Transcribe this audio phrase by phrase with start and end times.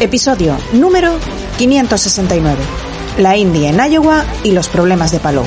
[0.00, 1.18] Episodio número
[1.58, 2.58] 569.
[3.18, 5.44] La India en Iowa y los problemas de Palou.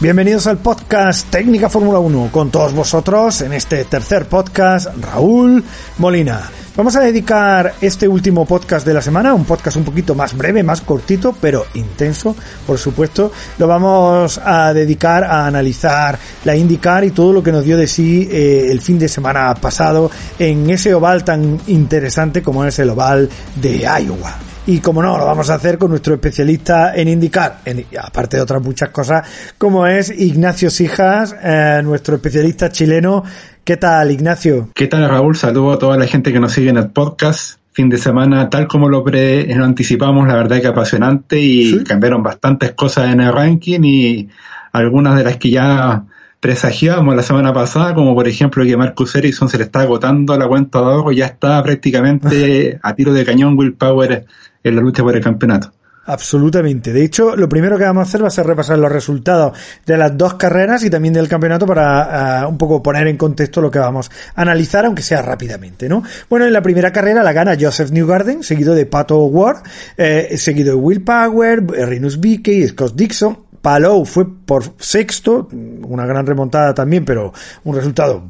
[0.00, 5.64] Bienvenidos al podcast Técnica Fórmula 1 con todos vosotros en este tercer podcast Raúl
[5.98, 6.48] Molina.
[6.76, 10.62] Vamos a dedicar este último podcast de la semana, un podcast un poquito más breve,
[10.62, 13.32] más cortito, pero intenso, por supuesto.
[13.58, 17.88] Lo vamos a dedicar a analizar la IndyCar y todo lo que nos dio de
[17.88, 22.90] sí eh, el fin de semana pasado en ese oval tan interesante como es el
[22.90, 24.47] oval de Iowa.
[24.68, 27.60] Y como no, lo vamos a hacer con nuestro especialista en indicar,
[28.02, 33.24] aparte de otras muchas cosas, como es Ignacio Sijas, eh, nuestro especialista chileno.
[33.64, 34.68] ¿Qué tal, Ignacio?
[34.74, 35.36] ¿Qué tal, Raúl?
[35.36, 37.58] Saludo a toda la gente que nos sigue en el podcast.
[37.72, 42.22] Fin de semana, tal como lo, pre lo anticipamos, la verdad que apasionante y cambiaron
[42.22, 44.28] bastantes cosas en el ranking y
[44.72, 46.04] algunas de las que ya
[46.40, 50.46] presagiábamos la semana pasada, como por ejemplo que Marcus Ericsson se le está agotando la
[50.46, 54.26] cuenta de ahorro, ya está prácticamente a tiro de cañón Willpower
[54.68, 55.72] en la lucha por el campeonato.
[56.08, 56.90] Absolutamente.
[56.90, 59.52] De hecho, lo primero que vamos a hacer va a ser repasar los resultados
[59.84, 63.60] de las dos carreras y también del campeonato para uh, un poco poner en contexto
[63.60, 66.02] lo que vamos a analizar, aunque sea rápidamente, ¿no?
[66.30, 69.64] Bueno, en la primera carrera la gana Joseph Newgarden, seguido de Pato Ward,
[69.98, 75.48] eh, seguido de Will Power, Rinus Bickey, Scott Dixon, Palou fue por sexto,
[75.82, 77.32] una gran remontada también, pero
[77.64, 78.22] un resultado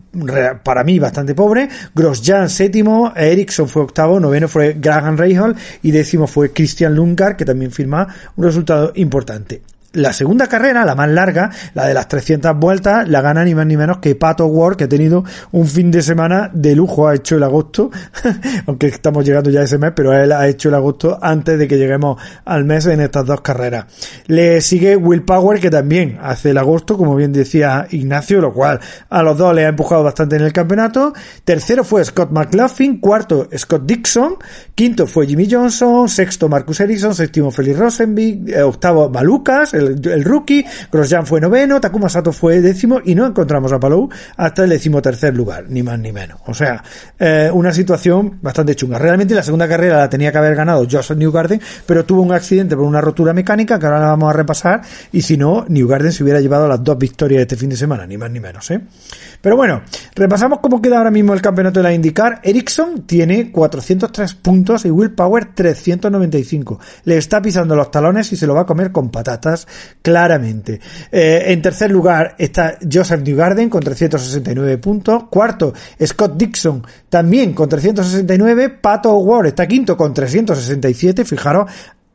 [0.65, 1.69] para mí bastante pobre.
[1.95, 7.45] Grosjean séptimo, Ericsson fue octavo, noveno fue Graham Rahal y décimo fue Christian Lundgaard, que
[7.45, 9.63] también firma un resultado importante.
[9.95, 13.65] La segunda carrera, la más larga, la de las 300 vueltas, la gana ni más
[13.65, 17.15] ni menos que Pato Ward, que ha tenido un fin de semana de lujo, ha
[17.15, 17.91] hecho el agosto,
[18.67, 21.67] aunque estamos llegando ya a ese mes, pero él ha hecho el agosto antes de
[21.67, 23.87] que lleguemos al mes en estas dos carreras.
[24.27, 28.81] Le sigue Will Power, que también hace el agosto, como bien decía Ignacio, lo cual
[29.09, 31.15] a los dos le ha empujado bastante en el campeonato.
[31.45, 34.37] Tercero fue Scott McLaughlin, cuarto Scott Dixon,
[34.75, 40.65] quinto fue Jimmy Johnson, sexto Marcus Ericsson, séptimo Felix Rosenby, eh, octavo Malucas, el, rookie,
[40.91, 45.35] Grosjean fue noveno, Takuma Sato fue décimo y no encontramos a Palou hasta el decimotercer
[45.35, 46.41] lugar, ni más ni menos.
[46.47, 46.83] O sea,
[47.19, 48.99] eh, una situación bastante chunga.
[48.99, 52.77] Realmente la segunda carrera la tenía que haber ganado Joseph Newgarden, pero tuvo un accidente
[52.77, 56.23] por una rotura mecánica que ahora la vamos a repasar y si no, Newgarden se
[56.23, 58.81] hubiera llevado las dos victorias de este fin de semana, ni más ni menos, ¿eh?
[59.41, 59.83] Pero bueno,
[60.17, 62.41] repasamos cómo queda ahora mismo el campeonato de la IndyCar.
[62.43, 66.81] Ericsson tiene 403 puntos y Will Power 395.
[67.05, 69.68] Le está pisando los talones y se lo va a comer con patatas
[70.03, 70.81] claramente.
[71.11, 75.25] Eh, en tercer lugar está Joseph Newgarden con 369 puntos.
[75.31, 75.73] Cuarto,
[76.05, 78.71] Scott Dixon también con 369.
[78.71, 81.25] Pato Ward está quinto con 367.
[81.25, 81.71] Fijaros,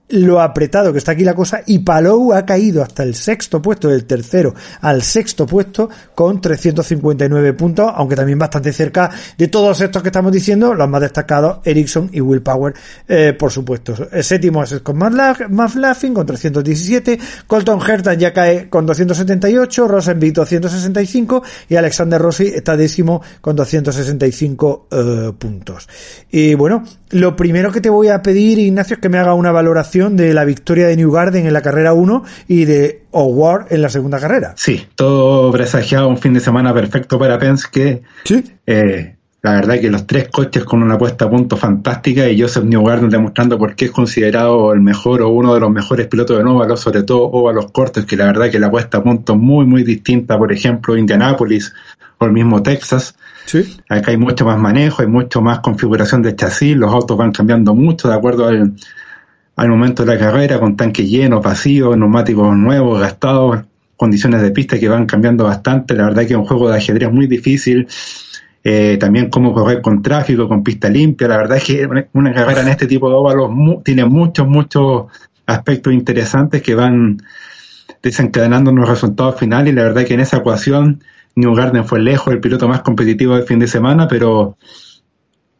[0.09, 3.88] lo apretado que está aquí la cosa y Palou ha caído hasta el sexto puesto,
[3.88, 10.02] del tercero al sexto puesto con 359 puntos, aunque también bastante cerca de todos estos
[10.02, 12.74] que estamos diciendo, los más destacados, Ericsson y Will Power,
[13.08, 13.96] eh, por supuesto.
[14.12, 21.44] El séptimo es Scott McLaughlin con 317, Colton Herta ya cae con 278, Rosenby 265
[21.69, 25.88] y Alexander Rossi está décimo con 265 eh, puntos.
[26.30, 29.52] Y bueno, lo primero que te voy a pedir, Ignacio, es que me haga una
[29.52, 33.84] valoración de la victoria de New Garden en la carrera 1 y de O'Ward en
[33.84, 34.54] la segunda carrera.
[34.58, 38.02] Sí, todo presagiado un fin de semana perfecto para Penske.
[38.24, 38.44] Sí.
[38.66, 42.63] Eh, la verdad que los tres coches con una puesta a punto fantástica y Joseph
[42.63, 46.44] Newgarden demostrando por qué es considerado el mejor o uno de los mejores pilotos de
[46.44, 49.66] óvalos, sobre todo óvalos cortos, que la verdad que la puesta a punto es muy,
[49.66, 51.72] muy distinta, por ejemplo, Indianápolis
[52.18, 53.16] o el mismo Texas.
[53.45, 53.78] Sí.
[53.90, 57.75] Acá hay mucho más manejo, hay mucho más configuración de chasis, los autos van cambiando
[57.75, 58.74] mucho de acuerdo al,
[59.56, 63.62] al momento de la carrera, con tanques llenos, vacíos, neumáticos nuevos, gastados,
[63.96, 65.94] condiciones de pista que van cambiando bastante.
[65.94, 67.88] La verdad que es un juego de ajedrez muy difícil.
[68.64, 71.28] Eh, también cómo correr con tráfico, con pista limpia.
[71.28, 73.52] La verdad es que una carrera en este tipo de óvalos
[73.84, 75.06] tiene muchos, muchos
[75.46, 77.18] aspectos interesantes que van
[78.02, 79.74] desencadenando los resultados finales.
[79.74, 81.04] Y la verdad que en esa ecuación
[81.36, 84.58] New Garden fue lejos el piloto más competitivo del fin de semana, pero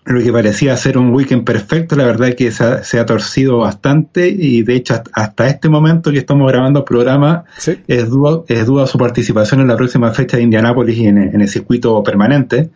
[0.06, 4.28] lo que parecía ser un weekend perfecto, la verdad es que se ha, torcido bastante
[4.28, 7.46] y de hecho hasta este momento que estamos grabando el programa
[7.88, 11.40] es, duda, es duda su participación en la próxima fecha de Indianápolis y en, en,
[11.40, 12.70] el circuito permanente,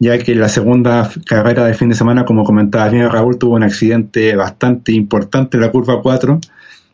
[0.00, 3.62] ya que la segunda carrera del fin de semana, como comentaba bien Raúl, tuvo un
[3.62, 6.40] accidente bastante importante en la curva 4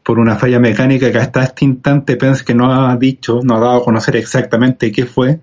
[0.03, 3.61] por una falla mecánica que hasta este instante Pence que no ha dicho, no ha
[3.61, 5.41] dado a conocer exactamente qué fue.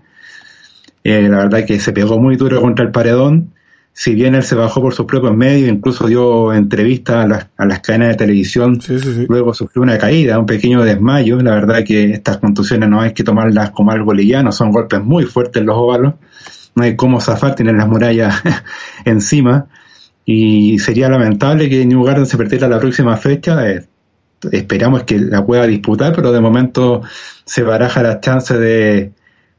[1.04, 3.52] Eh, la verdad que se pegó muy duro contra el paredón
[3.96, 7.66] si bien él se bajó por sus propios medios, incluso dio entrevistas a las, a
[7.66, 8.80] las cadenas de televisión,
[9.30, 11.40] luego sufrió una caída, un pequeño desmayo.
[11.42, 15.26] La verdad que estas contusiones no hay que tomarlas como algo liviano, son golpes muy
[15.26, 16.16] fuertes en los óvalos,
[16.76, 18.42] no hay cómo zafar, tienen las murallas
[19.06, 19.68] encima.
[20.26, 23.70] Y sería lamentable que New Garden se perdiera la próxima fecha.
[23.70, 23.86] Eh,
[24.52, 27.04] esperamos que la pueda disputar, pero de momento
[27.46, 29.12] se baraja la chance de,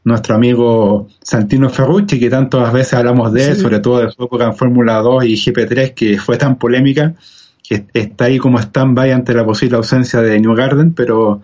[0.04, 4.44] nuestro amigo Santino Ferrucci, que tantas veces hablamos de él, sobre todo de su época
[4.44, 7.14] en Fórmula 2 y GP3, que fue tan polémica,
[7.62, 11.40] que está ahí como stand-by ante la posible ausencia de New Garden, pero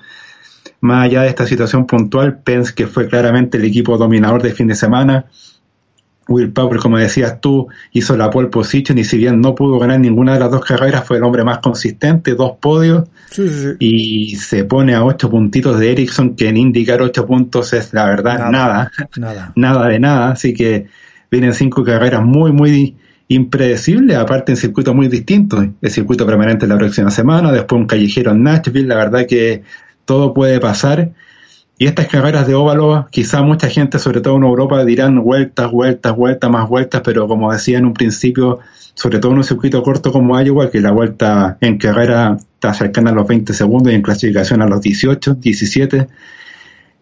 [0.82, 4.68] más allá de esta situación puntual, Pence, que fue claramente el equipo dominador de fin
[4.68, 5.26] de semana,
[6.30, 9.98] Will Power, como decías tú, hizo la pole position y si bien no pudo ganar
[9.98, 13.08] ninguna de las dos carreras, fue el hombre más consistente, dos podios,
[13.80, 18.04] y se pone a ocho puntitos de Ericsson, que en indicar ocho puntos es la
[18.06, 20.86] verdad nada, nada, nada, de nada, así que
[21.30, 22.96] vienen cinco carreras muy, muy
[23.26, 28.30] impredecibles, aparte en circuitos muy distintos, el circuito permanente la próxima semana, después un callejero
[28.30, 29.62] en Nashville, la verdad que
[30.04, 31.10] todo puede pasar,
[31.80, 36.14] y estas carreras de óvalo, quizá mucha gente, sobre todo en Europa, dirán vueltas, vueltas,
[36.14, 38.58] vueltas, más vueltas, pero como decía en un principio,
[38.92, 43.12] sobre todo en un circuito corto como Iowa, que la vuelta en carrera está cercana
[43.12, 46.06] a los 20 segundos y en clasificación a los 18, 17,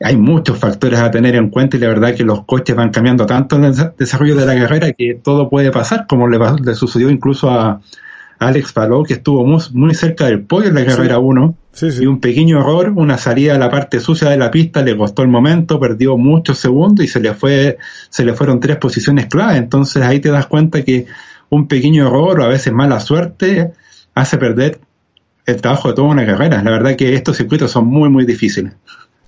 [0.00, 3.26] hay muchos factores a tener en cuenta y la verdad que los coches van cambiando
[3.26, 7.10] tanto en el desarrollo de la carrera que todo puede pasar, como le, le sucedió
[7.10, 7.80] incluso a,
[8.38, 11.56] Alex Palou, que estuvo muy, cerca del podio en la carrera 1,
[12.00, 15.22] y un pequeño error, una salida a la parte sucia de la pista, le costó
[15.22, 17.78] el momento, perdió muchos segundos y se le fue,
[18.10, 19.56] se le fueron tres posiciones clave.
[19.56, 21.06] Entonces ahí te das cuenta que
[21.50, 23.72] un pequeño error o a veces mala suerte
[24.14, 24.80] hace perder
[25.46, 26.62] el trabajo de toda una carrera.
[26.62, 28.74] La verdad que estos circuitos son muy, muy difíciles.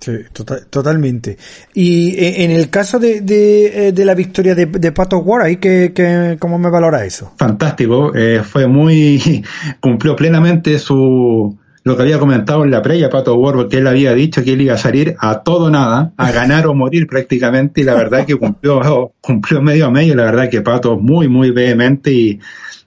[0.01, 1.37] Sí, tota-, totalmente.
[1.75, 5.43] Y eh, en el caso de, de, eh, de la victoria de, de Pato Ward,
[5.43, 7.33] ¿ahí que, que, ¿cómo me valora eso?
[7.37, 9.43] Fantástico, eh, fue muy,
[9.79, 14.15] cumplió plenamente su, lo que había comentado en la previa Pato Ward, porque él había
[14.15, 17.83] dicho que él iba a salir a todo nada, a ganar o morir prácticamente, y
[17.83, 22.11] la verdad que cumplió, cumplió medio a medio, la verdad que Pato muy, muy vehemente
[22.11, 22.39] y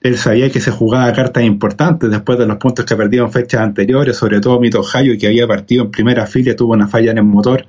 [0.07, 3.61] él sabía que se jugaba cartas importantes después de los puntos que perdió en fechas
[3.61, 7.17] anteriores, sobre todo Mito Hayo, que había partido en primera fila, tuvo una falla en
[7.17, 7.65] el motor,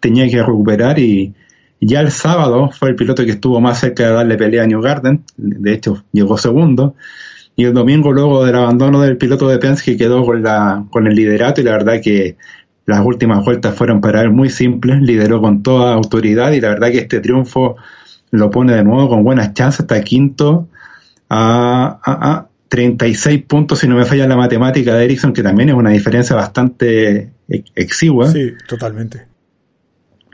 [0.00, 1.34] tenía que recuperar y
[1.78, 4.80] ya el sábado fue el piloto que estuvo más cerca de darle pelea a New
[4.80, 6.94] Garden, de hecho llegó segundo,
[7.56, 11.14] y el domingo luego del abandono del piloto de Penske quedó con, la, con el
[11.14, 12.38] liderato y la verdad que
[12.86, 16.90] las últimas vueltas fueron para él muy simples, lideró con toda autoridad y la verdad
[16.90, 17.76] que este triunfo
[18.30, 20.68] lo pone de nuevo con buenas chances, hasta quinto,
[21.28, 25.74] a, a, 36 puntos, si no me falla la matemática de Ericsson, que también es
[25.74, 27.30] una diferencia bastante
[27.74, 28.30] exigua.
[28.30, 29.26] Sí, totalmente.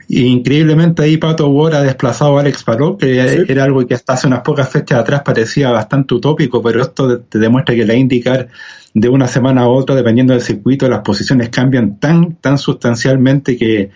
[0.08, 4.14] Y increíblemente ahí Pato Ward ha desplazado a Alex Palou, que era algo que hasta
[4.14, 8.48] hace unas pocas fechas atrás parecía bastante utópico, pero esto te demuestra que la indicar
[8.94, 13.90] de una semana a otra, dependiendo del circuito, las posiciones cambian tan, tan sustancialmente que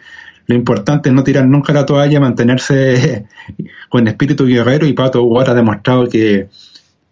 [0.47, 3.27] lo importante es no tirar nunca la toalla, mantenerse
[3.89, 6.49] con espíritu guerrero y Pato Ward ha demostrado que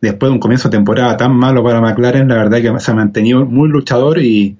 [0.04, 2.94] después de un comienzo de temporada tan malo para McLaren, la verdad que se ha
[2.94, 4.56] mantenido muy luchador y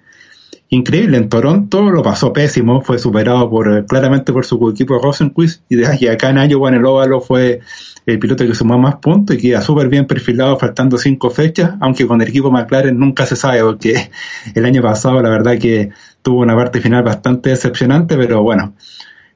[0.70, 1.16] increíble.
[1.16, 6.10] En Toronto lo pasó pésimo, fue superado por claramente por su equipo Rosenquist y de
[6.10, 7.60] acá en Iowa en el óvalo fue
[8.06, 12.06] el piloto que sumó más puntos y queda súper bien perfilado faltando cinco fechas, aunque
[12.06, 14.10] con el equipo McLaren nunca se sabe porque
[14.54, 15.90] el año pasado la verdad que
[16.22, 18.74] tuvo una parte final bastante decepcionante, pero bueno,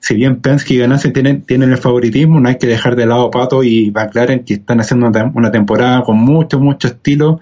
[0.00, 3.30] si bien Penske y Ganassi tienen, tienen el favoritismo, no hay que dejar de lado
[3.30, 7.40] Pato y McLaren que están haciendo una temporada con mucho, mucho estilo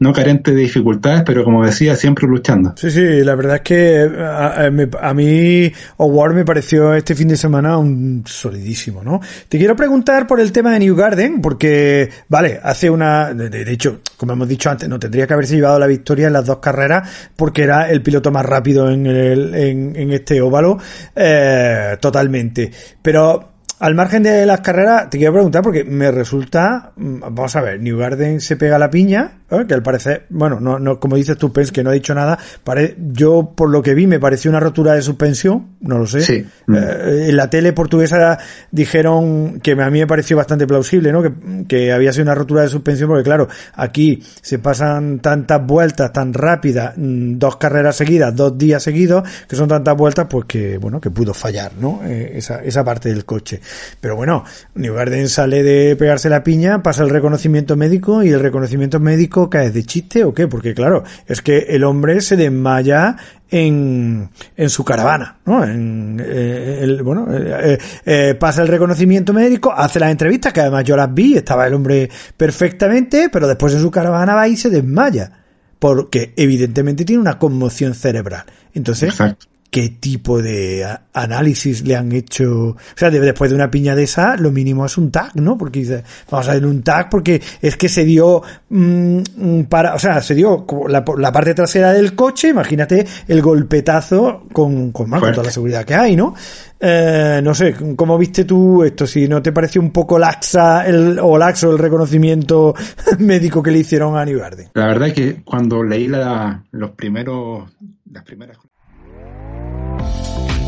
[0.00, 2.72] no carente de dificultades, pero como decía, siempre luchando.
[2.74, 7.76] Sí, sí, la verdad es que a, mí Howard me pareció este fin de semana
[7.76, 9.20] un solidísimo, ¿no?
[9.48, 14.00] Te quiero preguntar por el tema de New Garden, porque, vale, hace una, de, hecho,
[14.16, 17.06] como hemos dicho antes, no tendría que haberse llevado la victoria en las dos carreras,
[17.36, 20.78] porque era el piloto más rápido en, el, en, este óvalo,
[21.14, 22.70] eh, totalmente.
[23.02, 23.50] Pero
[23.80, 27.80] Al margen de las carreras, te quiero preguntar porque me resulta, mm, vamos a ver,
[27.80, 29.64] New Garden se pega la piña, ¿eh?
[29.66, 32.38] que al parecer, bueno, no, no, como dices tú, Pence, que no ha dicho nada,
[32.62, 36.20] pare, yo por lo que vi me pareció una rotura de suspensión, no lo sé.
[36.20, 36.46] Sí.
[36.74, 38.38] Eh, en la tele portuguesa
[38.70, 41.22] dijeron que a mí me pareció bastante plausible, ¿no?
[41.22, 41.32] Que,
[41.66, 46.34] que había sido una rotura de suspensión porque claro, aquí se pasan tantas vueltas tan
[46.34, 51.00] rápidas, mm, dos carreras seguidas, dos días seguidos, que son tantas vueltas, pues que, bueno,
[51.00, 52.02] que pudo fallar, ¿no?
[52.04, 53.60] Eh, esa, esa parte del coche.
[54.00, 58.40] Pero bueno, New Garden sale de pegarse la piña, pasa el reconocimiento médico y el
[58.40, 63.16] reconocimiento médico cae de chiste o qué, porque claro, es que el hombre se desmaya
[63.50, 65.64] en, en su caravana, ¿no?
[65.64, 70.84] En, eh, el, bueno, eh, eh, pasa el reconocimiento médico, hace las entrevistas, que además
[70.84, 74.70] yo las vi, estaba el hombre perfectamente, pero después en su caravana va y se
[74.70, 75.32] desmaya,
[75.78, 78.44] porque evidentemente tiene una conmoción cerebral.
[78.72, 79.46] Entonces, Exacto.
[79.70, 82.70] Qué tipo de análisis le han hecho.
[82.70, 85.56] O sea, de- después de una piña de esa, lo mínimo es un tag, ¿no?
[85.56, 89.94] Porque dice, vamos a ver un tag porque es que se dio mm, mm, para,
[89.94, 95.08] o sea, se dio la, la parte trasera del coche, imagínate el golpetazo con, con,
[95.08, 96.34] más, con toda la seguridad que hay, ¿no?
[96.82, 99.06] Eh, no sé, ¿cómo viste tú esto?
[99.06, 102.74] Si no te pareció un poco laxa el, o laxo el reconocimiento
[103.18, 104.70] médico que le hicieron a Garden.
[104.74, 107.70] La verdad es que cuando leí la, los primeros,
[108.10, 108.56] las primeras